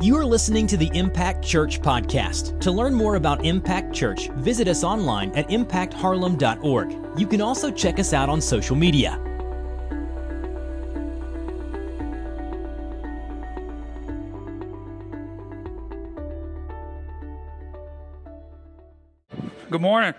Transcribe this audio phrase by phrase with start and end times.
[0.00, 2.60] You are listening to the Impact Church podcast.
[2.60, 7.18] To learn more about Impact Church, visit us online at impactharlem.org.
[7.18, 9.20] You can also check us out on social media.
[19.68, 20.14] Good morning.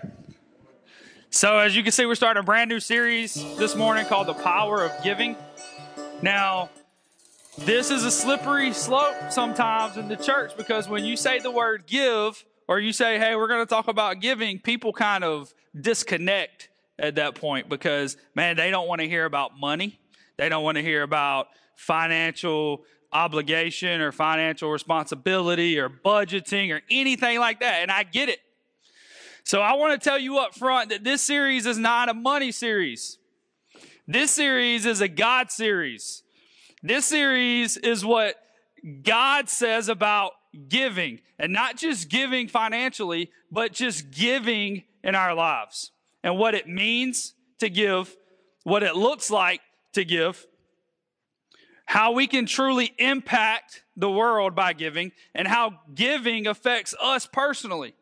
[1.30, 4.34] So, as you can see, we're starting a brand new series this morning called The
[4.34, 5.36] Power of Giving.
[6.20, 6.68] Now,
[7.64, 11.86] this is a slippery slope sometimes in the church because when you say the word
[11.86, 16.70] give or you say, hey, we're going to talk about giving, people kind of disconnect
[16.98, 19.98] at that point because, man, they don't want to hear about money.
[20.38, 27.38] They don't want to hear about financial obligation or financial responsibility or budgeting or anything
[27.38, 27.82] like that.
[27.82, 28.38] And I get it.
[29.44, 32.52] So I want to tell you up front that this series is not a money
[32.52, 33.18] series.
[34.06, 36.22] This series is a God series.
[36.82, 38.36] This series is what
[39.02, 40.32] God says about
[40.68, 45.92] giving, and not just giving financially, but just giving in our lives
[46.22, 48.16] and what it means to give,
[48.64, 49.60] what it looks like
[49.92, 50.46] to give,
[51.84, 57.94] how we can truly impact the world by giving, and how giving affects us personally.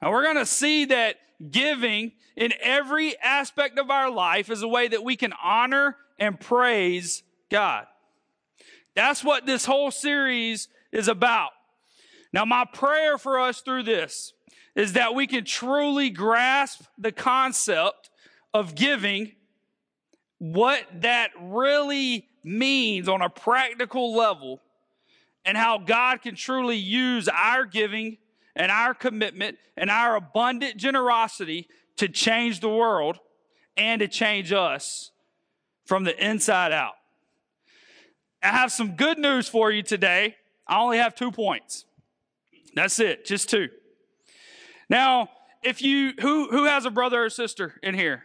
[0.00, 1.16] And we're going to see that
[1.50, 6.38] giving in every aspect of our life is a way that we can honor and
[6.38, 7.86] praise God.
[8.96, 11.50] That's what this whole series is about.
[12.32, 14.32] Now, my prayer for us through this
[14.74, 18.10] is that we can truly grasp the concept
[18.52, 19.32] of giving,
[20.38, 24.60] what that really means on a practical level,
[25.44, 28.18] and how God can truly use our giving
[28.54, 33.18] and our commitment and our abundant generosity to change the world
[33.76, 35.10] and to change us
[35.84, 36.95] from the inside out.
[38.46, 40.36] I have some good news for you today.
[40.68, 41.84] I only have two points.
[42.76, 43.68] That's it, just two.
[44.88, 45.30] Now,
[45.64, 48.22] if you who who has a brother or sister in here?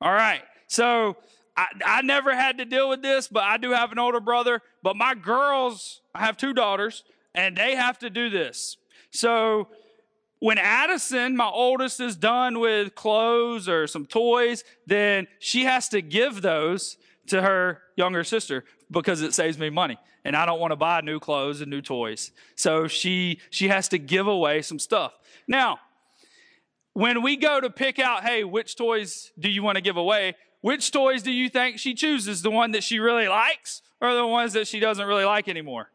[0.00, 0.40] All right.
[0.68, 1.18] So
[1.54, 4.62] I, I never had to deal with this, but I do have an older brother.
[4.82, 7.04] But my girls, I have two daughters,
[7.34, 8.78] and they have to do this.
[9.10, 9.68] So
[10.38, 16.00] when Addison, my oldest, is done with clothes or some toys, then she has to
[16.00, 16.96] give those
[17.28, 21.00] to her younger sister because it saves me money and I don't want to buy
[21.00, 22.32] new clothes and new toys.
[22.54, 25.12] So she she has to give away some stuff.
[25.46, 25.78] Now,
[26.92, 30.34] when we go to pick out, hey, which toys do you want to give away?
[30.60, 32.42] Which toys do you think she chooses?
[32.42, 35.90] The one that she really likes or the ones that she doesn't really like anymore?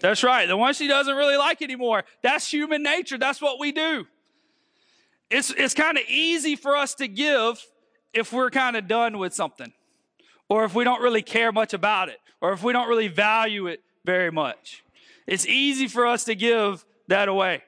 [0.00, 0.46] That's right.
[0.46, 2.04] The one she doesn't really like anymore.
[2.22, 3.18] That's human nature.
[3.18, 4.06] That's what we do.
[5.30, 7.62] It's, it's kind of easy for us to give
[8.12, 9.72] if we're kind of done with something,
[10.48, 13.66] or if we don't really care much about it, or if we don't really value
[13.66, 14.82] it very much.
[15.26, 17.62] It's easy for us to give that away.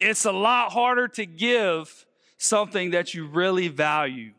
[0.00, 2.06] It's a lot harder to give
[2.36, 4.32] something that you really value.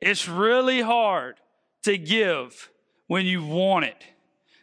[0.00, 1.36] It's really hard
[1.84, 2.70] to give
[3.06, 4.04] when you want it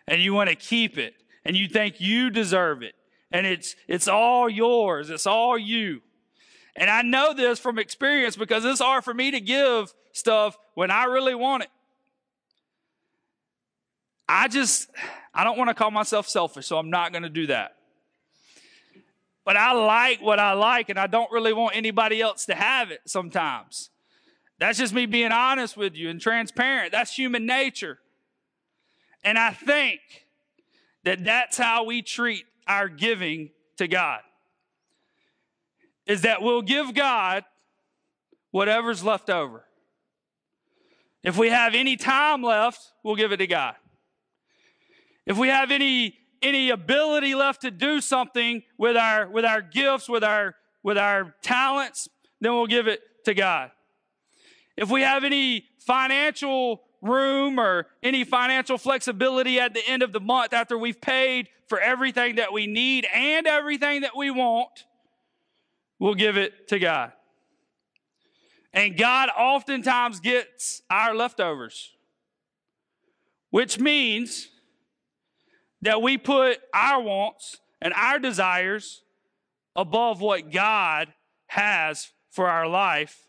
[0.08, 1.14] and you want to keep it
[1.46, 2.94] and you think you deserve it
[3.32, 6.02] and it's it's all yours it's all you
[6.80, 10.90] and I know this from experience because it's hard for me to give stuff when
[10.90, 11.70] I really want it.
[14.30, 14.90] I just,
[15.34, 17.76] I don't want to call myself selfish, so I'm not going to do that.
[19.44, 22.92] But I like what I like, and I don't really want anybody else to have
[22.92, 23.90] it sometimes.
[24.58, 26.94] That's just me being honest with you and transparent.
[26.94, 28.00] That's human nature.
[29.22, 30.00] And I think
[31.04, 34.22] that that's how we treat our giving to God
[36.10, 37.46] is that we'll give God
[38.50, 39.64] whatever's left over.
[41.24, 43.76] If we have any time left, we'll give it to God.
[45.26, 50.10] If we have any any ability left to do something with our with our gifts,
[50.10, 52.10] with our with our talents,
[52.42, 53.70] then we'll give it to God.
[54.76, 60.20] If we have any financial room or any financial flexibility at the end of the
[60.20, 64.86] month after we've paid for everything that we need and everything that we want,
[66.00, 67.12] we'll give it to God.
[68.74, 71.92] And God oftentimes gets our leftovers,
[73.50, 74.48] which means
[75.82, 79.02] that we put our wants and our desires
[79.76, 81.14] above what God
[81.48, 83.28] has for our life.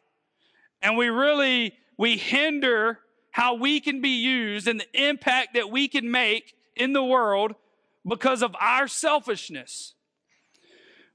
[0.82, 2.98] And we really, we hinder
[3.30, 7.54] how we can be used and the impact that we can make in the world
[8.06, 9.94] because of our selfishness.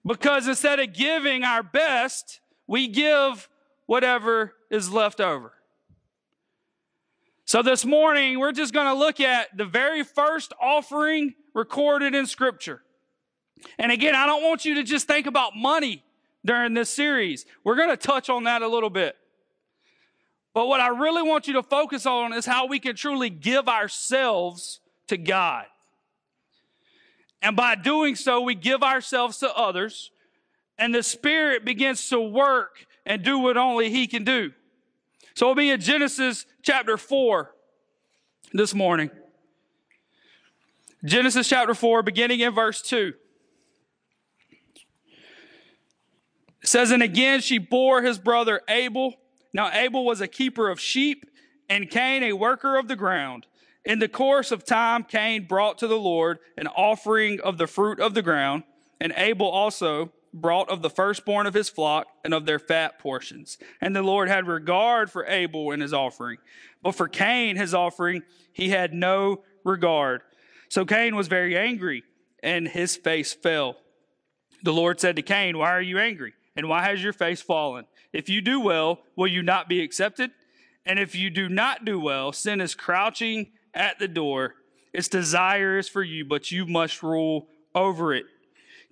[0.06, 3.50] Because instead of giving our best, we give
[3.88, 5.52] whatever is left over.
[7.46, 12.26] So this morning, we're just going to look at the very first offering recorded in
[12.26, 12.82] Scripture.
[13.78, 16.04] And again, I don't want you to just think about money
[16.44, 17.46] during this series.
[17.64, 19.16] We're going to touch on that a little bit.
[20.54, 23.68] But what I really want you to focus on is how we can truly give
[23.68, 25.66] ourselves to God.
[27.46, 30.10] And by doing so, we give ourselves to others,
[30.80, 34.52] and the Spirit begins to work and do what only He can do.
[35.36, 37.54] So we'll be in Genesis chapter 4
[38.52, 39.12] this morning.
[41.04, 43.14] Genesis chapter 4, beginning in verse 2.
[46.64, 49.14] It says, And again she bore his brother Abel.
[49.54, 51.30] Now Abel was a keeper of sheep,
[51.70, 53.46] and Cain a worker of the ground.
[53.86, 58.00] In the course of time, Cain brought to the Lord an offering of the fruit
[58.00, 58.64] of the ground,
[59.00, 63.58] and Abel also brought of the firstborn of his flock and of their fat portions.
[63.80, 66.40] And the Lord had regard for Abel and his offering.
[66.82, 70.22] But for Cain, his offering, he had no regard.
[70.68, 72.04] So Cain was very angry,
[72.42, 73.78] and his face fell.
[74.64, 76.34] The Lord said to Cain, Why are you angry?
[76.56, 77.86] And why has your face fallen?
[78.12, 80.32] If you do well, will you not be accepted?
[80.86, 84.56] And if you do not do well, sin is crouching at the door.
[84.94, 88.26] Its desire is for you, but you must rule over it.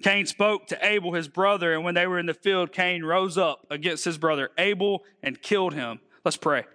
[0.04, 3.38] Cain spoke to Abel, his brother, and when they were in the field, Cain rose
[3.38, 6.02] up against his brother Abel and killed him.
[6.26, 6.66] Let's pray.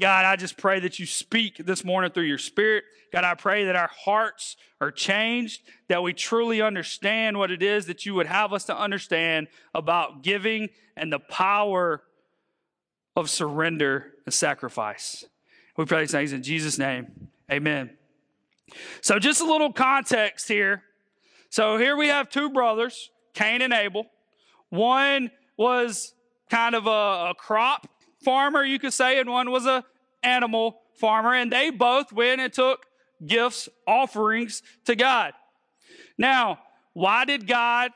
[0.00, 2.84] God, I just pray that you speak this morning through your spirit.
[3.12, 7.86] God, I pray that our hearts are changed, that we truly understand what it is
[7.86, 12.02] that you would have us to understand about giving and the power
[13.14, 15.24] of surrender and sacrifice.
[15.76, 17.28] We pray these things in Jesus' name.
[17.52, 17.90] Amen.
[19.02, 20.82] So, just a little context here
[21.52, 24.06] so here we have two brothers, Cain and Abel.
[24.70, 26.14] One was
[26.48, 27.86] kind of a, a crop
[28.24, 29.84] farmer, you could say, and one was a
[30.22, 32.86] animal farmer, and they both went and took
[33.26, 35.34] gifts, offerings to God.
[36.16, 36.58] Now,
[36.94, 37.90] why did God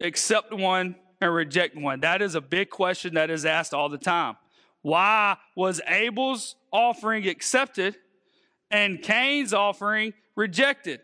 [0.00, 2.00] accept one and reject one?
[2.00, 4.34] That is a big question that is asked all the time.
[4.82, 7.94] Why was Abel's offering accepted
[8.70, 11.00] and Cain's offering rejected?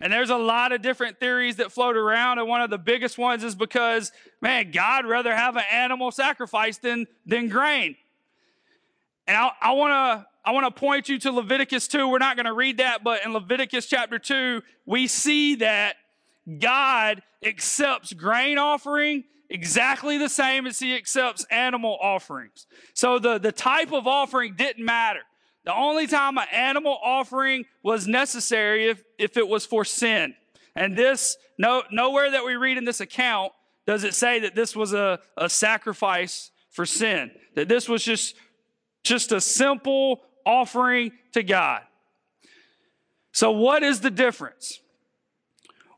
[0.00, 2.40] And there's a lot of different theories that float around.
[2.40, 4.10] And one of the biggest ones is because,
[4.40, 7.94] man, God rather have an animal sacrifice than, than grain.
[9.28, 12.08] And I, I want to I want to point you to Leviticus 2.
[12.08, 15.94] We're not going to read that, but in Leviticus chapter 2, we see that
[16.58, 22.66] God accepts grain offering exactly the same as he accepts animal offerings.
[22.92, 25.20] So the, the type of offering didn't matter.
[25.64, 30.34] The only time an animal offering was necessary if, if it was for sin.
[30.74, 33.52] And this, no, nowhere that we read in this account
[33.86, 38.34] does it say that this was a, a sacrifice for sin, that this was just,
[39.04, 41.82] just a simple offering to God.
[43.32, 44.80] So, what is the difference?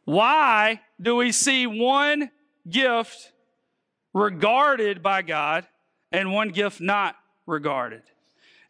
[0.05, 2.31] Why do we see one
[2.69, 3.33] gift
[4.13, 5.67] regarded by God
[6.13, 7.17] and one gift not
[7.47, 8.03] regarded?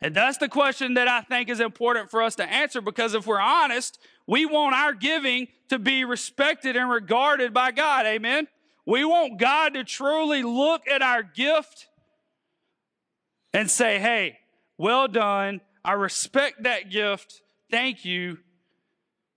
[0.04, 3.26] And that's the question that I think is important for us to answer because if
[3.26, 8.04] we're honest, we want our giving to be respected and regarded by God.
[8.04, 8.46] Amen.
[8.84, 11.86] We want God to truly look at our gift
[13.54, 14.40] and say, hey,
[14.76, 15.62] well done.
[15.82, 17.40] I respect that gift.
[17.70, 18.40] Thank you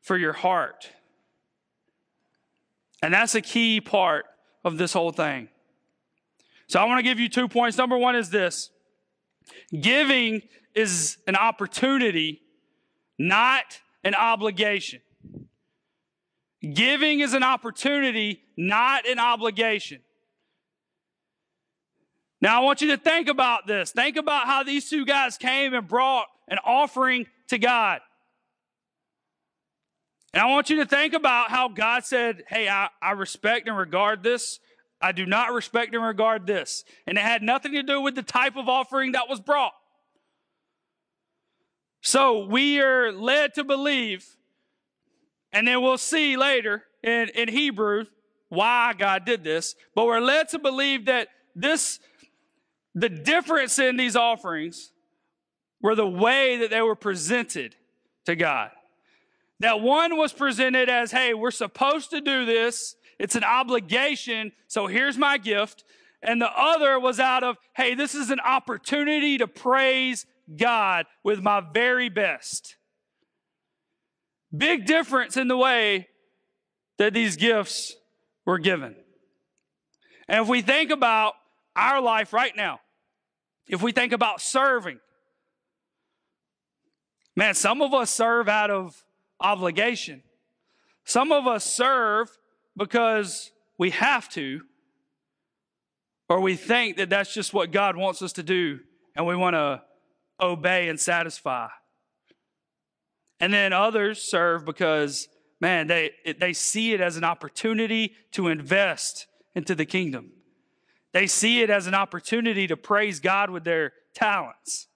[0.02, 0.90] for your heart.
[3.02, 4.26] And that's a key part
[4.66, 5.48] of this whole thing.
[6.68, 7.78] So I want to give you two points.
[7.78, 8.70] Number one is this
[9.80, 10.42] Giving
[10.76, 12.42] is an opportunity,
[13.18, 15.02] not an obligation.
[16.74, 20.02] Giving is an opportunity, not an obligation.
[22.40, 23.92] Now, I want you to think about this.
[23.92, 28.00] Think about how these two guys came and brought an offering to God.
[30.34, 33.78] And I want you to think about how God said, Hey, I, I respect and
[33.78, 34.60] regard this.
[35.02, 36.84] I do not respect and regard this.
[37.06, 39.74] And it had nothing to do with the type of offering that was brought.
[42.02, 44.26] So we are led to believe,
[45.52, 48.06] and then we'll see later in, in Hebrew
[48.50, 52.00] why God did this, but we're led to believe that this,
[52.96, 54.94] the difference in these offerings
[55.82, 57.76] were the way that they were presented
[58.26, 58.72] to God.
[59.60, 62.96] That one was presented as, hey, we're supposed to do this.
[63.20, 64.52] It's an obligation.
[64.68, 65.84] So here's my gift.
[66.22, 71.42] And the other was out of, hey, this is an opportunity to praise God with
[71.42, 72.76] my very best.
[74.56, 76.08] Big difference in the way
[76.98, 77.96] that these gifts
[78.46, 78.96] were given.
[80.28, 81.34] And if we think about
[81.76, 82.80] our life right now,
[83.68, 85.00] if we think about serving,
[87.38, 89.06] Man, some of us serve out of
[89.40, 90.24] obligation.
[91.06, 92.36] Some of us serve
[92.78, 94.62] because we have to,
[96.30, 98.80] or we think that that's just what God wants us to do,
[99.16, 99.82] and we want to
[100.40, 101.68] obey and satisfy.
[103.40, 105.28] And then others serve because,
[105.60, 110.32] man, they, they see it as an opportunity to invest into the kingdom.
[111.14, 114.88] They see it as an opportunity to praise God with their talents.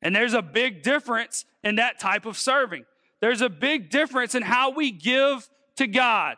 [0.00, 2.84] And there's a big difference in that type of serving.
[3.20, 6.36] There's a big difference in how we give to God.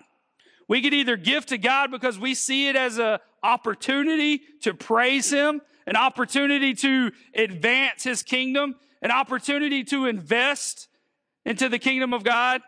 [0.69, 5.31] We could either give to God because we see it as an opportunity to praise
[5.31, 10.89] Him, an opportunity to advance His kingdom, an opportunity to invest
[11.45, 12.63] into the kingdom of God,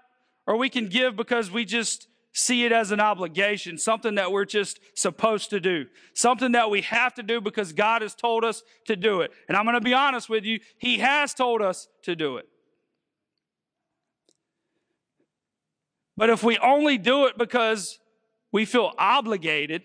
[0.47, 4.45] or we can give because we just see it as an obligation, something that we're
[4.45, 8.63] just supposed to do, something that we have to do because God has told us
[8.87, 9.33] to do it.
[9.49, 12.49] And I'm going to be honest with you, He has told us to do it.
[16.19, 18.01] But if we only do it because
[18.51, 19.83] we feel obligated,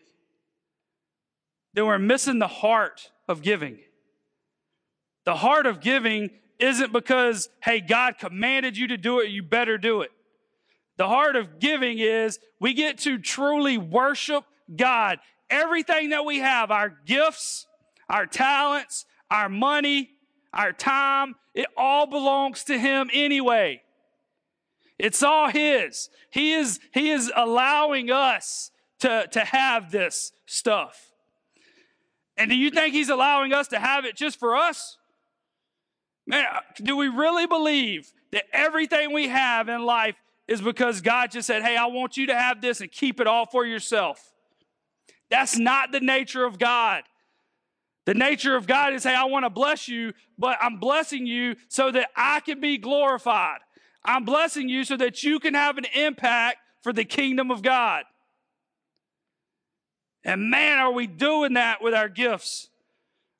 [1.76, 3.78] then we're missing the heart of giving.
[5.26, 9.78] The heart of giving isn't because, hey, God commanded you to do it, you better
[9.78, 10.10] do it.
[10.98, 14.44] The heart of giving is we get to truly worship
[14.76, 15.20] God.
[15.52, 17.68] Everything that we have, our gifts,
[18.10, 20.10] our talents, our money,
[20.52, 23.83] our time, it all belongs to Him anyway.
[25.04, 26.10] It's all His.
[26.30, 31.12] He is, he is allowing us to, to have this stuff.
[32.38, 34.98] And do you think He's allowing us to have it just for us?
[36.26, 36.46] Man,
[36.78, 40.16] do we really believe that everything we have in life
[40.48, 43.28] is because God just said, Hey, I want you to have this and keep it
[43.28, 44.32] all for yourself?
[45.30, 47.04] That's not the nature of God.
[48.06, 51.58] The nature of God is, Hey, I want to bless you, but I'm blessing you
[51.68, 53.60] so that I can be glorified.
[54.06, 58.04] I'm blessing you so that you can have an impact for the kingdom of God.
[60.24, 62.70] And man, are we doing that with our gifts?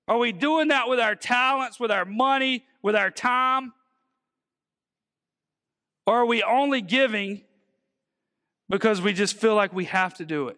[0.08, 3.74] Are we doing that with our talents, with our money, with our time?
[6.06, 7.42] Or are we only giving
[8.70, 10.58] because we just feel like we have to do it?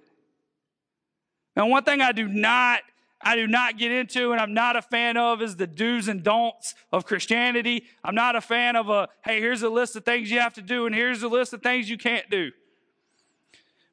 [1.56, 2.82] Now, one thing I do not
[3.28, 6.24] I do not get into and I'm not a fan of is the do's and
[6.24, 7.86] don'ts of Christianity.
[8.04, 10.62] I'm not a fan of a, hey, here's a list of things you have to
[10.62, 12.52] do and here's a list of things you can't do.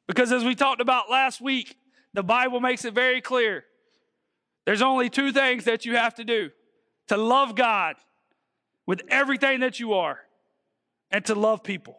[0.06, 1.78] Because as we talked about last week,
[2.12, 3.64] the Bible makes it very clear.
[4.66, 6.50] There's only two things that you have to do
[7.08, 7.96] to love God
[8.84, 10.18] with everything that you are
[11.10, 11.96] and to love people.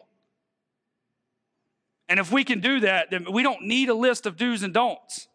[2.08, 4.72] And if we can do that, then we don't need a list of do's and
[4.72, 5.28] don'ts.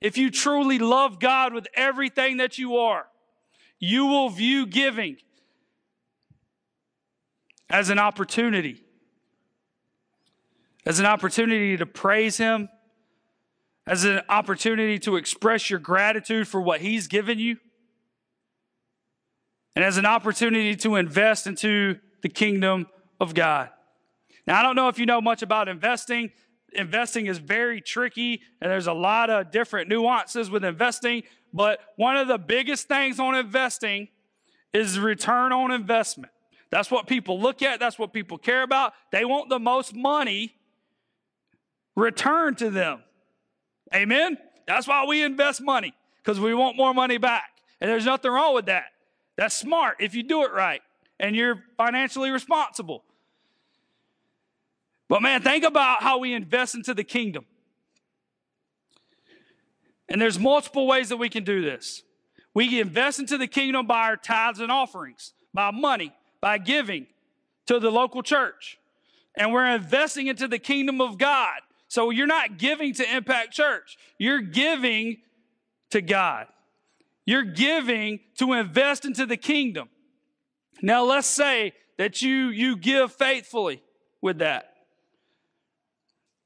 [0.00, 3.06] If you truly love God with everything that you are,
[3.80, 5.16] you will view giving
[7.70, 8.82] as an opportunity,
[10.86, 12.68] as an opportunity to praise Him,
[13.86, 17.58] as an opportunity to express your gratitude for what He's given you,
[19.74, 22.86] and as an opportunity to invest into the kingdom
[23.20, 23.70] of God.
[24.46, 26.30] Now, I don't know if you know much about investing
[26.72, 31.22] investing is very tricky and there's a lot of different nuances with investing.
[31.52, 34.08] But one of the biggest things on investing
[34.72, 36.32] is return on investment.
[36.70, 38.92] That's what people look at, that's what people care about.
[39.10, 40.54] They want the most money
[41.96, 43.02] returned to them.
[43.94, 44.36] Amen?
[44.66, 47.50] That's why we invest money, because we want more money back.
[47.80, 48.86] And there's nothing wrong with that.
[49.36, 50.82] That's smart if you do it right
[51.18, 53.04] and you're financially responsible.
[55.08, 57.46] But man, think about how we invest into the kingdom.
[60.08, 62.02] And there's multiple ways that we can do this.
[62.54, 67.06] We invest into the kingdom by our tithes and offerings, by money, by giving
[67.66, 68.78] to the local church.
[69.36, 71.60] And we're investing into the kingdom of God.
[71.88, 75.18] So you're not giving to Impact Church, you're giving
[75.90, 76.46] to God.
[77.24, 79.90] You're giving to invest into the kingdom.
[80.80, 83.82] Now let's say that you you give faithfully
[84.22, 84.72] with that.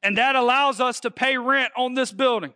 [0.03, 2.53] And that allows us to pay rent on this building.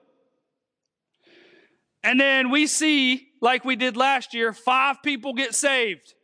[2.03, 6.15] And then we see, like we did last year, five people get saved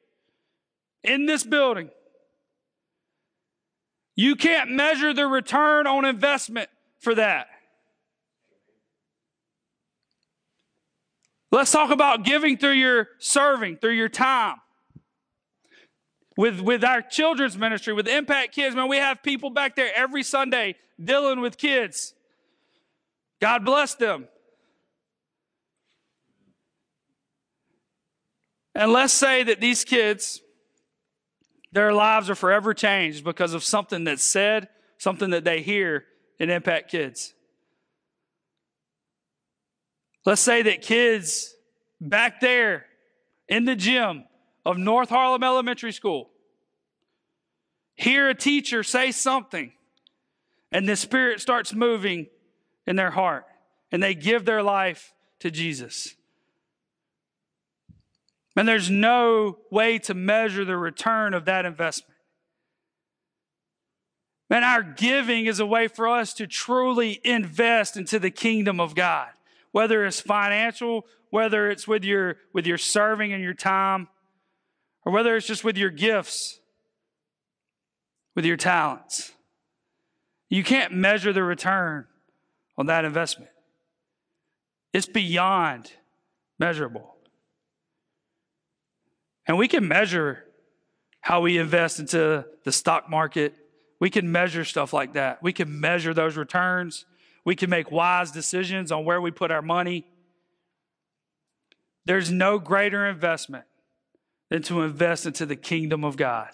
[1.05, 1.91] in this building.
[4.15, 6.69] You can't measure the return on investment
[7.01, 7.47] for that.
[11.51, 14.57] Let's talk about giving through your serving, through your time
[16.37, 20.23] with, with our children's ministry, with Impact Kids, man, we have people back there every
[20.23, 22.15] Sunday dealing with kids.
[23.41, 24.29] God bless them.
[28.75, 30.41] And let's say that these kids
[31.73, 36.05] their lives are forever changed because of something that's said, something that they hear
[36.39, 37.33] in Impact Kids.
[40.25, 41.55] Let's say that kids
[42.01, 42.87] back there
[43.49, 44.25] in the gym
[44.65, 46.31] of North Harlem Elementary School
[47.95, 49.73] hear a teacher say something,
[50.71, 52.27] and the Spirit starts moving
[52.87, 53.45] in their heart,
[53.91, 56.15] and they give their life to Jesus.
[58.57, 62.19] And there's no way to measure the return of that investment.
[64.51, 68.95] Man, our giving is a way for us to truly invest into the kingdom of
[68.95, 69.29] God,
[69.71, 74.09] whether it's financial, whether it's with your, with your serving and your time,
[75.05, 76.61] or whether it's just with your gifts,
[78.35, 79.33] with your talents.
[80.49, 82.07] You can't measure the return
[82.77, 83.51] on that investment.
[84.93, 85.93] It's beyond
[86.59, 87.17] measurable.
[89.47, 90.45] And we can measure
[91.21, 93.55] how we invest into the stock market.
[93.99, 95.43] We can measure stuff like that.
[95.43, 97.07] We can measure those returns.
[97.45, 100.07] We can make wise decisions on where we put our money.
[102.05, 103.65] There's no greater investment
[104.53, 106.51] than to invest into the kingdom of God.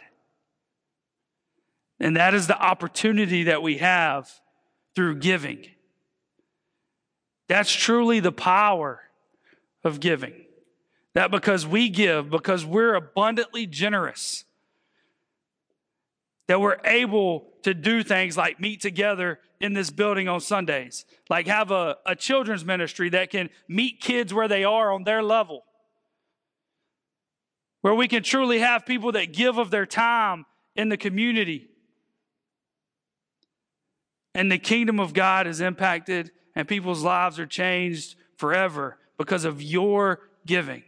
[1.99, 4.31] And that is the opportunity that we have
[4.95, 5.67] through giving.
[7.49, 9.01] That's truly the power
[9.83, 10.45] of giving.
[11.15, 14.45] That because we give, because we're abundantly generous,
[16.47, 21.49] that we're able to do things like meet together in this building on Sundays, like
[21.49, 25.65] have a, a children's ministry that can meet kids where they are on their level,
[27.81, 31.69] where we can truly have people that give of their time in the community.
[34.35, 39.63] And the kingdom of God is impacted, and people's lives are changed forever because of
[39.63, 40.83] your giving.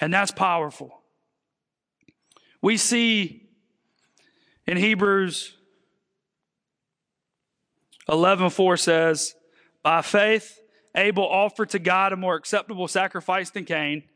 [0.00, 1.02] And that's powerful.
[2.62, 3.48] We see
[4.66, 5.56] in Hebrews
[8.08, 9.34] 11:4 says,
[9.82, 10.58] "By faith
[10.94, 14.08] Abel offered to God a more acceptable sacrifice than Cain,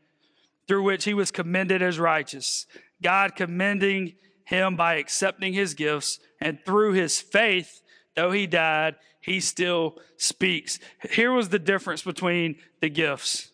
[0.69, 2.67] through which he was commended as righteous,
[3.01, 4.13] God commending
[4.45, 7.81] him by accepting his gifts, and through his faith,
[8.15, 10.77] though he died, he still speaks."
[11.09, 13.51] Here was the difference between the gifts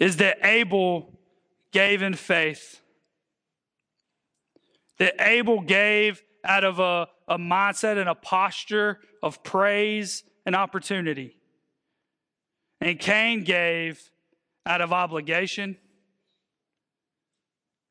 [0.00, 1.16] is that Abel
[1.72, 2.80] gave in faith.
[4.98, 11.38] That Abel gave out of a, a mindset and a posture of praise and opportunity.
[12.80, 14.10] And Cain gave
[14.66, 15.76] out of obligation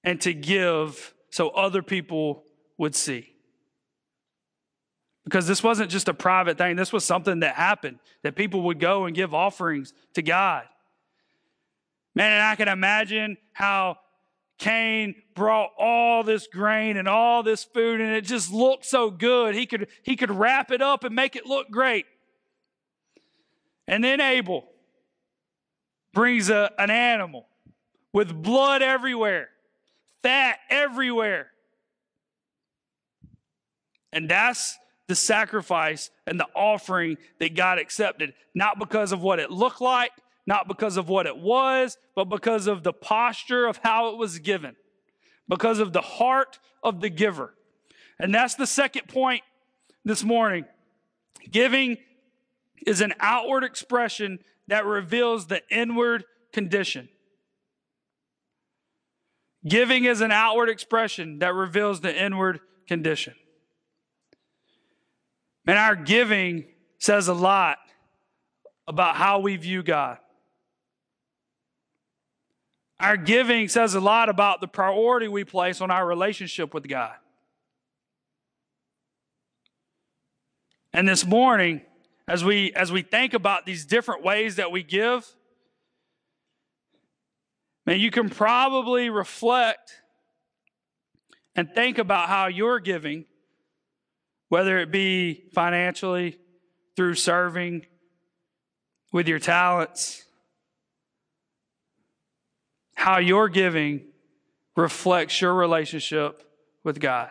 [0.03, 2.43] and to give so other people
[2.77, 3.31] would see.
[5.23, 8.79] Because this wasn't just a private thing, this was something that happened, that people would
[8.79, 10.65] go and give offerings to God.
[12.13, 13.97] Man, and I can imagine how
[14.59, 19.55] Cain brought all this grain and all this food and it just looked so good.
[19.55, 22.05] He could, he could wrap it up and make it look great.
[23.87, 24.65] And then Abel
[26.15, 27.45] brings a, an animal
[28.11, 29.49] with blood everywhere,
[30.23, 31.51] fat everywhere.
[34.11, 39.51] And that's the sacrifice and the offering that God accepted, not because of what it
[39.51, 40.11] looked like,
[40.47, 44.39] not because of what it was, but because of the posture of how it was
[44.39, 44.75] given,
[45.47, 47.53] because of the heart of the giver.
[48.17, 49.43] And that's the second point
[50.05, 50.65] this morning.
[51.51, 51.97] Giving
[52.87, 56.23] is an outward expression that reveals the inward
[56.53, 57.09] condition.
[59.67, 63.33] Giving is an outward expression that reveals the inward condition.
[65.67, 66.65] And our giving
[66.99, 67.77] says a lot
[68.87, 70.19] about how we view God.
[72.99, 77.15] Our giving says a lot about the priority we place on our relationship with God.
[80.93, 81.81] And this morning,
[82.27, 85.25] as we as we think about these different ways that we give,
[87.85, 90.01] man, you can probably reflect
[91.55, 93.25] and think about how you're giving,
[94.49, 96.37] whether it be financially,
[96.95, 97.85] through serving,
[99.11, 100.25] with your talents,
[102.95, 104.01] how your giving
[104.75, 106.43] reflects your relationship
[106.83, 107.29] with God.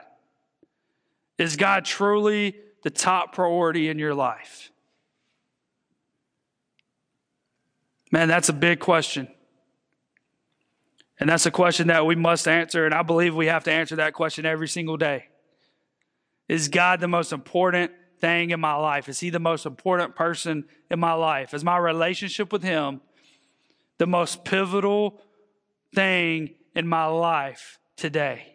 [1.37, 4.71] Is God truly the top priority in your life?
[8.15, 9.27] Man, that's a big question.
[11.19, 12.87] And that's a question that we must answer.
[12.87, 15.25] And I believe we have to answer that question every single day.
[16.49, 19.09] Is God the most important thing in my life?
[19.09, 21.55] Is He the most important person in my life?
[21.55, 23.01] Is my relationship with Him
[23.99, 25.21] the most pivotal
[25.93, 28.55] thing in my life today.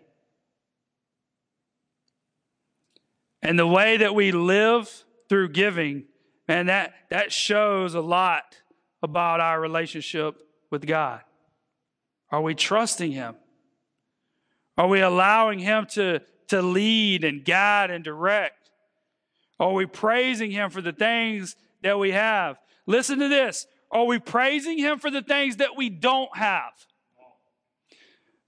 [3.41, 6.05] And the way that we live through giving,
[6.47, 8.55] man, that, that shows a lot
[9.01, 10.35] about our relationship
[10.69, 11.21] with God.
[12.31, 13.35] Are we trusting Him?
[14.77, 18.69] Are we allowing Him to, to lead and guide and direct?
[19.59, 22.57] Are we praising Him for the things that we have?
[22.85, 23.67] Listen to this.
[23.91, 26.73] Are we praising Him for the things that we don't have?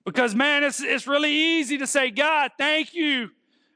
[0.05, 3.29] Because, man, it's, it's really easy to say, God, thank you.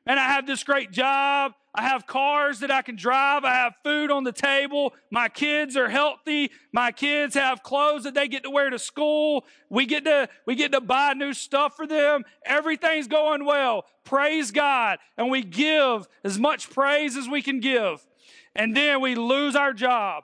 [0.06, 1.54] And I have this great job.
[1.78, 3.44] I have cars that I can drive.
[3.44, 4.94] I have food on the table.
[5.12, 6.50] My kids are healthy.
[6.72, 9.44] My kids have clothes that they get to wear to school.
[9.70, 12.24] We get to, we get to buy new stuff for them.
[12.46, 13.84] Everything's going well.
[14.06, 15.00] Praise God.
[15.18, 18.08] And we give as much praise as we can give.
[18.56, 20.24] And then we lose our job.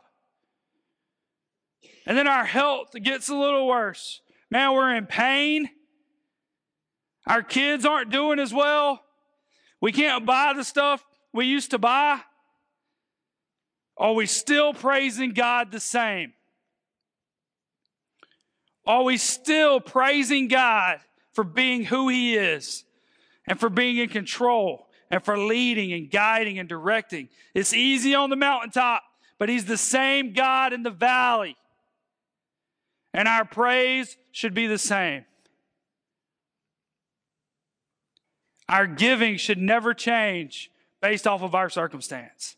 [2.05, 4.21] And then our health gets a little worse.
[4.49, 5.69] Man, we're in pain.
[7.27, 9.03] Our kids aren't doing as well.
[9.81, 12.21] We can't buy the stuff we used to buy.
[13.97, 16.33] Are we still praising God the same?
[18.85, 20.99] Are we still praising God
[21.33, 22.83] for being who He is
[23.47, 27.29] and for being in control and for leading and guiding and directing?
[27.53, 29.03] It's easy on the mountaintop,
[29.37, 31.55] but He's the same God in the valley.
[33.13, 35.25] And our praise should be the same.
[38.67, 42.55] Our giving should never change based off of our circumstance.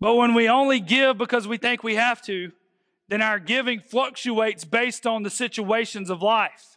[0.00, 2.52] But when we only give because we think we have to,
[3.08, 6.76] then our giving fluctuates based on the situations of life.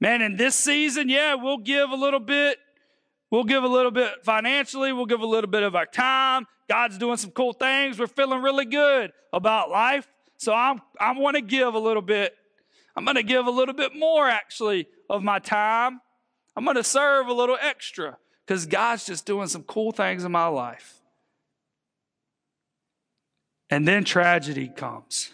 [0.00, 2.58] Man, in this season, yeah, we'll give a little bit.
[3.30, 4.92] We'll give a little bit financially.
[4.92, 6.46] We'll give a little bit of our time.
[6.68, 7.98] God's doing some cool things.
[7.98, 10.08] We're feeling really good about life.
[10.38, 12.34] So I'm, I want to give a little bit
[12.96, 16.00] I'm going to give a little bit more actually of my time.
[16.56, 20.32] I'm going to serve a little extra because God's just doing some cool things in
[20.32, 21.00] my life.
[23.68, 25.32] And then tragedy comes.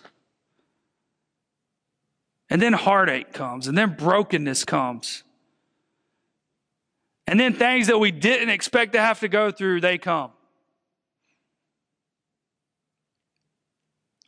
[2.51, 3.69] And then heartache comes.
[3.69, 5.23] And then brokenness comes.
[7.27, 10.33] And then things that we didn't expect to have to go through, they come.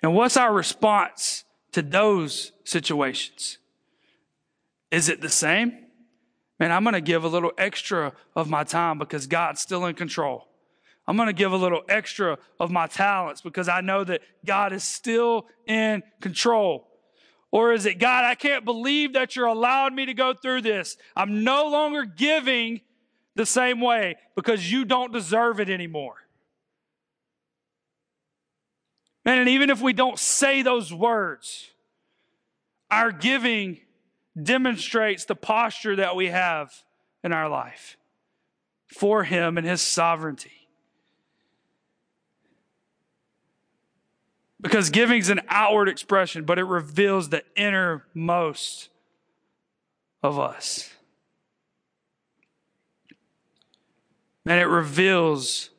[0.03, 3.59] And what's our response to those situations?
[4.91, 5.84] Is it the same?
[6.59, 9.95] Man, I'm going to give a little extra of my time because God's still in
[9.95, 10.49] control.
[11.07, 14.73] I'm going to give a little extra of my talents because I know that God
[14.73, 16.88] is still in control.
[17.51, 20.97] Or is it, God, I can't believe that you're allowing me to go through this.
[21.14, 22.81] I'm no longer giving
[23.37, 26.14] the same way because you don't deserve it anymore.
[29.25, 31.71] Man, and even if we don't say those words,
[32.90, 33.79] our giving
[34.40, 36.85] demonstrates the posture that we have
[37.23, 37.97] in our life
[38.87, 40.51] for Him and His sovereignty.
[44.61, 48.88] Because giving is an outward expression, but it reveals the innermost
[50.23, 50.90] of us.
[54.47, 55.70] And it reveals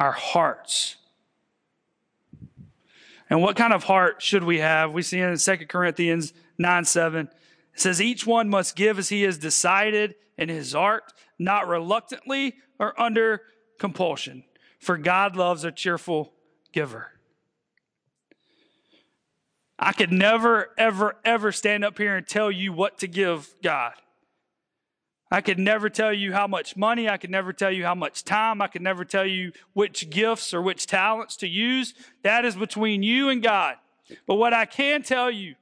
[0.00, 0.96] our hearts.
[3.30, 4.92] And what kind of heart should we have?
[4.92, 7.28] We see in 2 Corinthians 9 7.
[7.74, 12.54] It says, Each one must give as he has decided in his heart, not reluctantly
[12.78, 13.42] or under
[13.78, 14.44] compulsion,
[14.78, 16.32] for God loves a cheerful
[16.72, 17.08] giver.
[19.78, 23.94] I could never, ever, ever stand up here and tell you what to give God.
[25.30, 27.08] I could never tell you how much money.
[27.08, 28.62] I could never tell you how much time.
[28.62, 31.92] I could never tell you which gifts or which talents to use.
[32.22, 33.76] That is between you and God.
[34.28, 35.56] But what I can tell you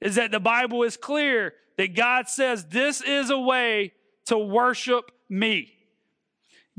[0.00, 3.92] is that the Bible is clear that God says this is a way
[4.26, 5.72] to worship me.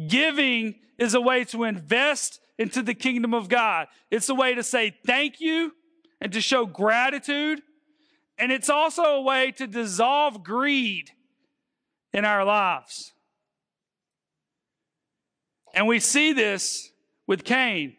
[0.07, 3.87] Giving is a way to invest into the kingdom of God.
[4.09, 5.73] It's a way to say thank you
[6.19, 7.61] and to show gratitude.
[8.37, 11.11] And it's also a way to dissolve greed
[12.13, 13.13] in our lives.
[15.73, 16.91] And we see this
[17.27, 17.95] with Cain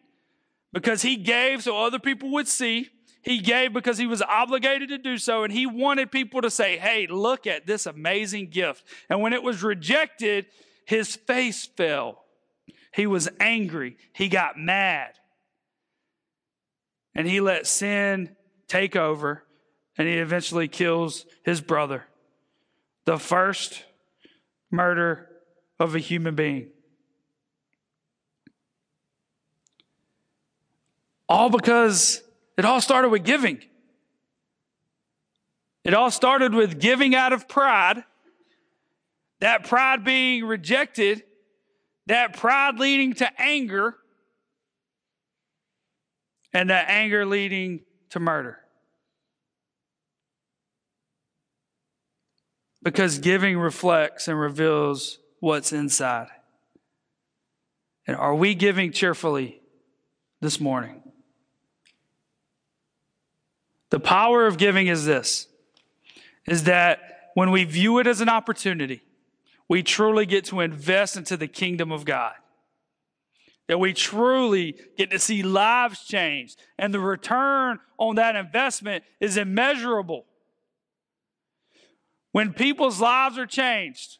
[0.72, 2.88] because he gave so other people would see.
[3.22, 6.76] He gave because he was obligated to do so, and he wanted people to say,
[6.76, 8.84] Hey, look at this amazing gift.
[9.08, 10.46] And when it was rejected,
[10.84, 12.24] his face fell.
[12.92, 13.96] He was angry.
[14.12, 15.12] He got mad.
[17.14, 19.44] And he let sin take over,
[19.96, 22.04] and he eventually kills his brother.
[23.04, 23.84] The first
[24.70, 25.28] murder
[25.78, 26.68] of a human being.
[31.28, 32.22] All because
[32.56, 33.60] it all started with giving.
[35.84, 38.04] It all started with giving out of pride,
[39.40, 41.24] that pride being rejected,
[42.06, 43.96] that pride leading to anger,
[46.52, 48.58] and that anger leading to murder.
[52.82, 56.28] Because giving reflects and reveals what's inside.
[58.06, 59.60] And are we giving cheerfully
[60.40, 61.11] this morning?
[63.92, 65.48] The power of giving is this
[66.46, 69.02] is that when we view it as an opportunity,
[69.68, 72.32] we truly get to invest into the kingdom of God.
[73.68, 79.36] That we truly get to see lives changed, and the return on that investment is
[79.36, 80.24] immeasurable.
[82.30, 84.16] When people's lives are changed,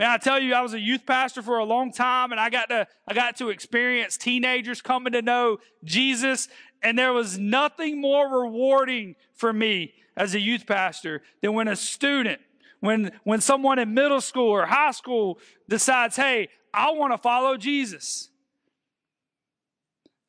[0.00, 2.48] Man, I tell you, I was a youth pastor for a long time, and I
[2.48, 6.48] got to I got to experience teenagers coming to know Jesus,
[6.82, 11.76] and there was nothing more rewarding for me as a youth pastor than when a
[11.76, 12.40] student,
[12.80, 15.38] when when someone in middle school or high school
[15.68, 18.30] decides, "Hey, I want to follow Jesus."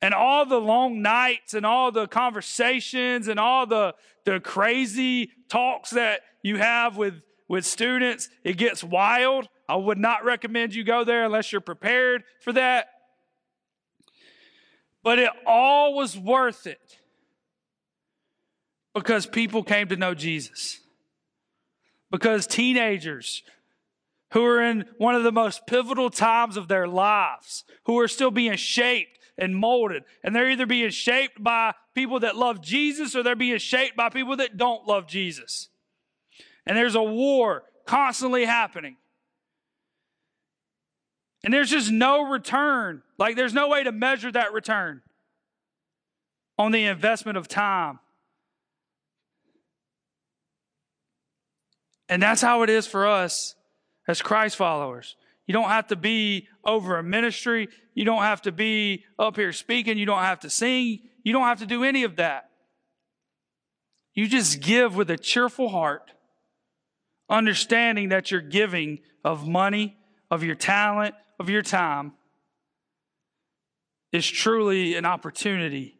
[0.02, 5.90] And all the long nights and all the conversations and all the, the crazy talks
[5.90, 9.48] that you have with, with students, it gets wild.
[9.68, 12.88] I would not recommend you go there unless you're prepared for that.
[15.02, 16.98] But it all was worth it
[18.94, 20.80] because people came to know Jesus.
[22.10, 23.42] Because teenagers
[24.32, 28.30] who are in one of the most pivotal times of their lives, who are still
[28.30, 33.22] being shaped and molded, and they're either being shaped by people that love Jesus or
[33.22, 35.68] they're being shaped by people that don't love Jesus.
[36.66, 38.96] And there's a war constantly happening.
[41.44, 43.02] And there's just no return.
[43.22, 45.00] Like, there's no way to measure that return
[46.58, 48.00] on the investment of time.
[52.08, 53.54] And that's how it is for us
[54.08, 55.14] as Christ followers.
[55.46, 57.68] You don't have to be over a ministry.
[57.94, 59.98] You don't have to be up here speaking.
[59.98, 60.98] You don't have to sing.
[61.22, 62.50] You don't have to do any of that.
[64.14, 66.10] You just give with a cheerful heart,
[67.30, 69.96] understanding that you're giving of money,
[70.28, 72.14] of your talent, of your time
[74.12, 75.98] is truly an opportunity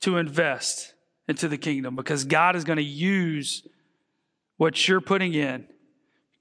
[0.00, 0.94] to invest
[1.26, 3.66] into the kingdom because God is going to use
[4.56, 5.66] what you're putting in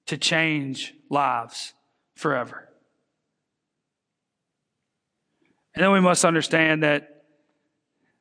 [0.07, 1.73] to change lives
[2.15, 2.69] forever.
[5.73, 7.23] And then we must understand that,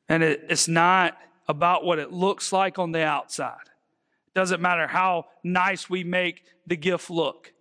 [0.08, 3.68] and it, it's not about what it looks like on the outside.
[4.28, 7.52] It doesn't matter how nice we make the gift look.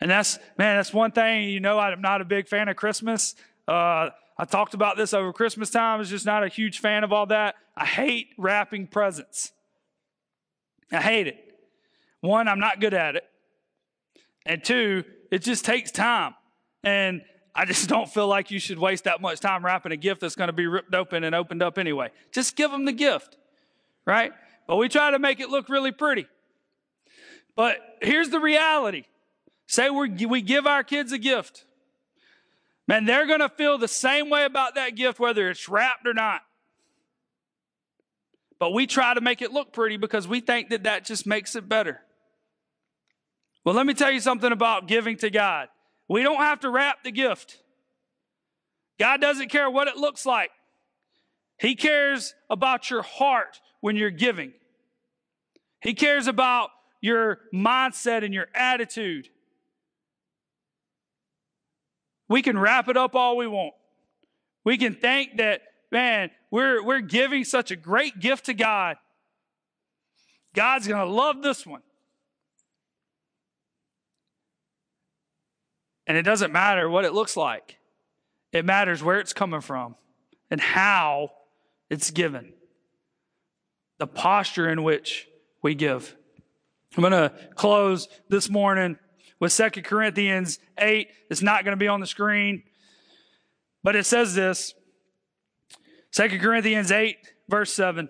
[0.00, 3.34] And that's, man, that's one thing, you know, I'm not a big fan of Christmas.
[3.70, 5.94] Uh, I talked about this over Christmas time.
[5.94, 7.54] I was just not a huge fan of all that.
[7.76, 9.52] I hate wrapping presents.
[10.90, 11.36] I hate it.
[12.20, 13.24] One, I'm not good at it.
[14.44, 16.34] And two, it just takes time.
[16.82, 17.22] And
[17.54, 20.34] I just don't feel like you should waste that much time wrapping a gift that's
[20.34, 22.10] going to be ripped open and opened up anyway.
[22.32, 23.36] Just give them the gift,
[24.04, 24.32] right?
[24.66, 26.26] But we try to make it look really pretty.
[27.54, 29.04] But here's the reality
[29.68, 31.64] Say we we give our kids a gift.
[32.90, 36.12] Man, they're going to feel the same way about that gift, whether it's wrapped or
[36.12, 36.40] not.
[38.58, 41.54] But we try to make it look pretty because we think that that just makes
[41.54, 42.00] it better.
[43.64, 45.68] Well, let me tell you something about giving to God.
[46.08, 47.58] We don't have to wrap the gift.
[48.98, 50.50] God doesn't care what it looks like.
[51.60, 54.52] He cares about your heart when you're giving.
[55.80, 59.28] He cares about your mindset and your attitude.
[62.30, 63.74] We can wrap it up all we want.
[64.64, 68.96] We can think that, man, we're, we're giving such a great gift to God.
[70.54, 71.82] God's going to love this one.
[76.06, 77.78] And it doesn't matter what it looks like,
[78.52, 79.96] it matters where it's coming from
[80.50, 81.32] and how
[81.88, 82.52] it's given.
[83.98, 85.28] The posture in which
[85.62, 86.16] we give.
[86.96, 88.98] I'm going to close this morning
[89.40, 91.08] with Second Corinthians 8.
[91.30, 92.62] It's not going to be on the screen,
[93.82, 94.74] but it says this
[96.12, 97.16] Second Corinthians 8,
[97.48, 98.08] verse 7.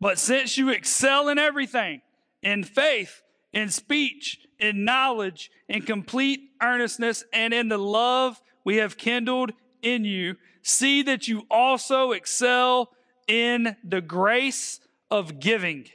[0.00, 2.00] But since you excel in everything,
[2.42, 8.96] in faith, in speech, in knowledge, in complete earnestness, and in the love we have
[8.96, 12.90] kindled in you, see that you also excel
[13.26, 15.86] in the grace of giving.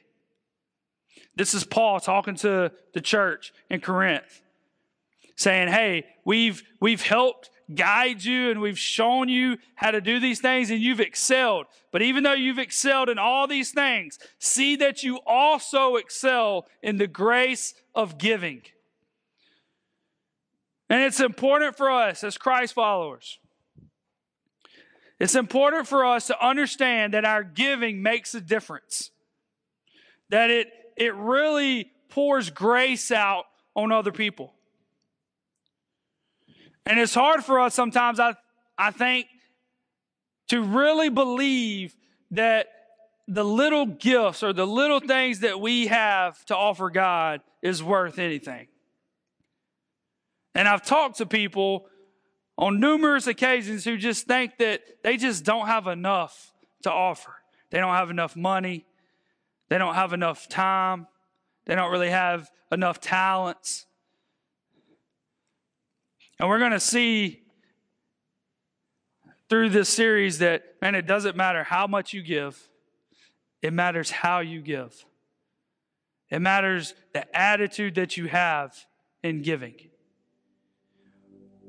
[1.36, 4.43] This is Paul talking to the church in Corinth
[5.36, 10.42] saying, Hey, we've, we've helped guide you and we've shown you how to do these
[10.42, 11.66] things and you've excelled.
[11.92, 16.98] But even though you've excelled in all these things, see that you also excel in
[16.98, 18.62] the grace of giving.
[20.90, 23.40] And it's important for us as Christ followers.
[25.20, 29.12] It's important for us to understand that our giving makes a difference.
[30.30, 30.68] That it,
[30.98, 34.54] it really pours grace out on other people.
[36.86, 38.36] And it's hard for us sometimes, I,
[38.78, 39.28] I think,
[40.50, 41.96] to really believe
[42.32, 42.68] that
[43.28, 48.20] the little gifts or the little things that we have to offer God is worth
[48.20, 48.68] anything.
[50.56, 51.88] And I've talked to people
[52.58, 56.52] on numerous occasions who just think that they just don't have enough
[56.84, 57.34] to offer.
[57.70, 58.86] They don't have enough money.
[59.70, 61.08] They don't have enough time.
[61.66, 63.88] They don't really have enough talents.
[66.40, 67.44] And we're going to see
[69.50, 72.60] through this series that, man, it doesn't matter how much you give,
[73.62, 75.06] it matters how you give.
[76.30, 78.76] It matters the attitude that you have
[79.22, 79.76] in giving.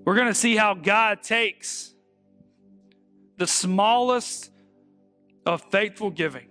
[0.05, 1.92] We're going to see how God takes
[3.37, 4.50] the smallest
[5.44, 6.48] of faithful giving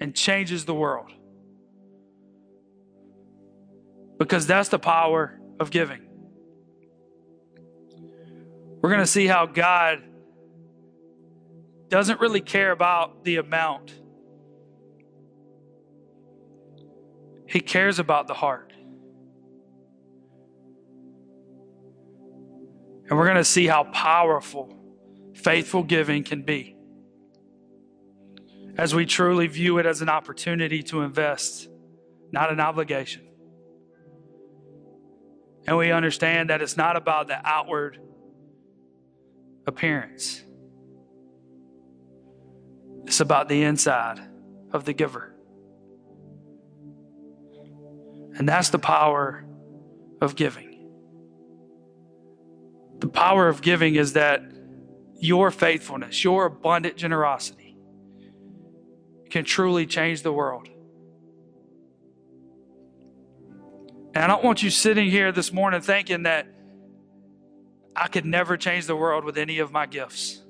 [0.00, 1.12] and changes the world.
[4.18, 6.09] Because that's the power of giving.
[8.80, 10.02] We're going to see how God
[11.88, 13.94] doesn't really care about the amount,
[17.46, 18.72] He cares about the heart.
[23.08, 24.76] And we're going to see how powerful
[25.34, 26.76] faithful giving can be
[28.78, 31.68] as we truly view it as an opportunity to invest,
[32.30, 33.26] not an obligation.
[35.66, 37.98] And we understand that it's not about the outward
[39.66, 40.42] appearance,
[43.04, 44.20] it's about the inside
[44.72, 45.34] of the giver.
[48.36, 49.44] And that's the power
[50.20, 50.88] of giving.
[53.00, 54.42] The power of giving is that
[55.18, 57.76] your faithfulness, your abundant generosity
[59.30, 60.68] can truly change the world.
[64.14, 66.46] And I don't want you sitting here this morning thinking that
[68.00, 70.40] I could never change the world with any of my gifts.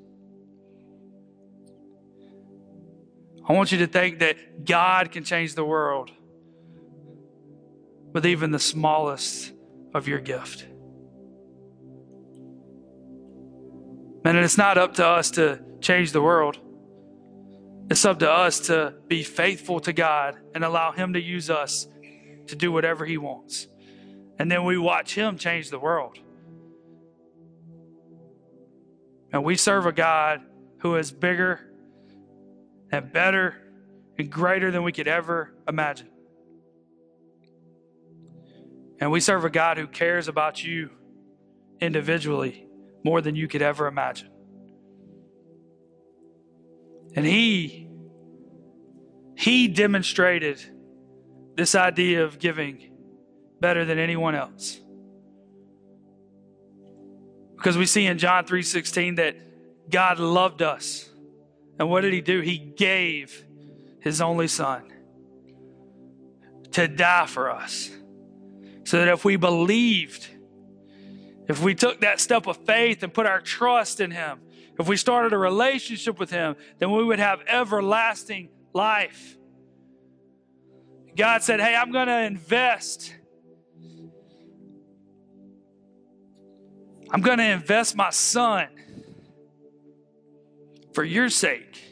[3.44, 6.12] I want you to think that God can change the world
[8.12, 9.52] with even the smallest
[9.92, 10.64] of your gift.
[14.22, 16.56] Man, and it's not up to us to change the world.
[17.90, 21.88] It's up to us to be faithful to God and allow Him to use us
[22.46, 23.66] to do whatever He wants.
[24.38, 26.16] And then we watch Him change the world.
[29.32, 30.42] And we serve a God
[30.78, 31.60] who is bigger
[32.90, 33.56] and better
[34.18, 36.08] and greater than we could ever imagine.
[39.00, 40.90] And we serve a God who cares about you
[41.80, 42.66] individually
[43.04, 44.30] more than you could ever imagine.
[47.14, 47.88] And he
[49.36, 50.60] he demonstrated
[51.56, 52.92] this idea of giving
[53.58, 54.80] better than anyone else.
[57.60, 59.36] Because we see in John 3:16 that
[59.90, 61.08] God loved us.
[61.78, 62.40] And what did he do?
[62.40, 63.44] He gave
[64.00, 64.90] his only son
[66.72, 67.90] to die for us.
[68.84, 70.28] So that if we believed
[71.50, 74.38] if we took that step of faith and put our trust in Him,
[74.78, 79.36] if we started a relationship with Him, then we would have everlasting life.
[81.16, 83.16] God said, Hey, I'm going to invest.
[87.12, 88.68] I'm going to invest my son
[90.94, 91.82] for your sake.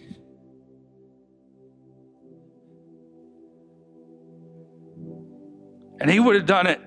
[6.00, 6.80] And he would have done it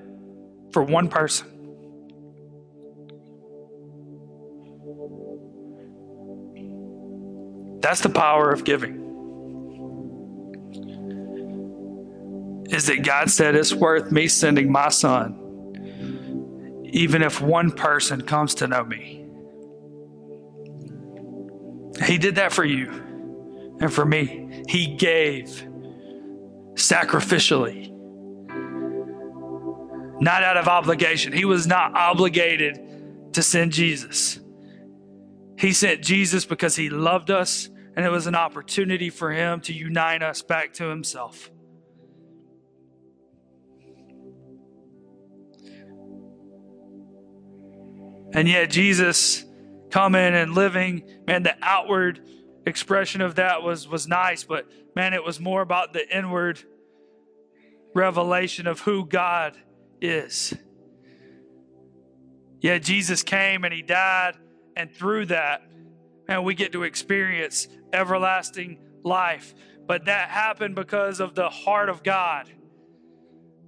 [0.71, 1.47] for one person.
[7.81, 8.99] That's the power of giving.
[12.69, 15.37] Is that God said it's worth me sending my son,
[16.91, 19.25] even if one person comes to know me.
[22.05, 22.89] He did that for you
[23.79, 24.63] and for me.
[24.67, 25.67] He gave
[26.73, 27.91] sacrificially,
[30.21, 31.33] not out of obligation.
[31.33, 34.39] He was not obligated to send Jesus.
[35.57, 39.73] He sent Jesus because he loved us, and it was an opportunity for him to
[39.73, 41.51] unite us back to himself.
[48.33, 49.45] And yet, Jesus
[49.91, 52.21] coming and living, man, the outward
[52.65, 54.65] expression of that was, was nice, but
[54.95, 56.63] man, it was more about the inward
[57.93, 59.57] revelation of who God
[59.99, 60.53] is.
[62.61, 64.37] Yeah, Jesus came and he died,
[64.75, 65.63] and through that,
[66.27, 69.53] man, we get to experience everlasting life.
[69.87, 72.49] But that happened because of the heart of God.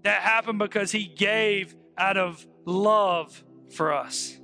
[0.03, 4.37] That happened because he gave out of love for us.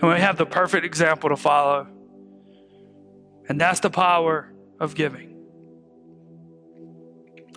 [0.00, 1.86] And we have the perfect example to follow.
[3.48, 5.36] And that's the power of giving.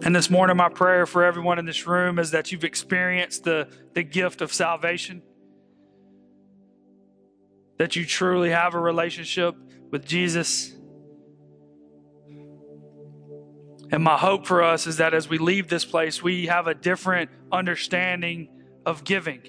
[0.04, 3.70] And this morning, my prayer for everyone in this room is that you've experienced the,
[3.94, 5.22] the gift of salvation,
[7.78, 9.56] that you truly have a relationship
[9.92, 10.76] with Jesus.
[13.92, 16.74] And my hope for us is that as we leave this place, we have a
[16.74, 18.50] different understanding
[18.86, 19.44] of giving.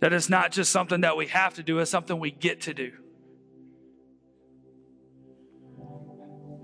[0.00, 2.74] That it's not just something that we have to do, it's something we get to
[2.74, 2.92] do.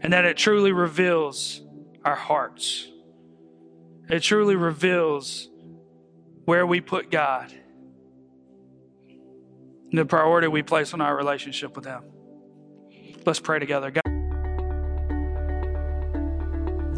[0.01, 1.63] And that it truly reveals
[2.05, 2.89] our hearts.
[4.09, 5.49] It truly reveals
[6.45, 7.53] where we put God
[9.91, 12.03] and the priority we place on our relationship with Him.
[13.25, 13.91] Let's pray together.
[13.91, 14.16] God.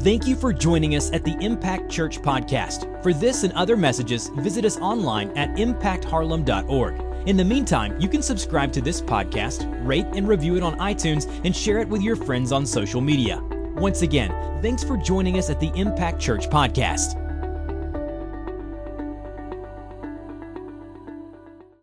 [0.00, 3.02] Thank you for joining us at the Impact Church Podcast.
[3.02, 7.28] For this and other messages, visit us online at impactharlem.org.
[7.28, 11.28] In the meantime, you can subscribe to this podcast, rate and review it on iTunes,
[11.44, 13.42] and share it with your friends on social media.
[13.74, 14.30] Once again,
[14.62, 17.27] thanks for joining us at the Impact Church Podcast.